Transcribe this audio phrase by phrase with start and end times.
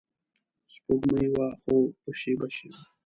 [0.73, 2.81] سپوږمۍ وه خو په شیبه شیبه